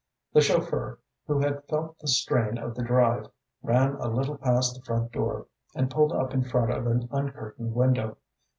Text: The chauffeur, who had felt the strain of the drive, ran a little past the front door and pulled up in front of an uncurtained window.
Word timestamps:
The 0.33 0.41
chauffeur, 0.41 0.97
who 1.27 1.37
had 1.41 1.63
felt 1.69 1.99
the 1.99 2.07
strain 2.07 2.57
of 2.57 2.73
the 2.73 2.81
drive, 2.81 3.27
ran 3.61 3.93
a 3.99 4.07
little 4.07 4.35
past 4.35 4.73
the 4.73 4.81
front 4.81 5.11
door 5.11 5.45
and 5.75 5.91
pulled 5.91 6.11
up 6.11 6.33
in 6.33 6.41
front 6.43 6.71
of 6.71 6.87
an 6.87 7.07
uncurtained 7.11 7.75
window. 7.75 8.17